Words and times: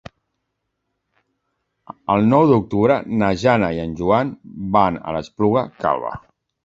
El 2.15 2.25
nou 2.31 2.45
d'octubre 2.53 2.97
na 3.19 3.29
Jana 3.43 3.69
i 3.77 3.83
en 3.85 3.93
Joan 4.01 4.33
van 4.79 4.99
a 5.01 5.15
l'Espluga 5.19 5.65
Calba. 5.85 6.17